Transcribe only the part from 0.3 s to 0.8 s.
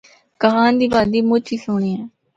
کاغان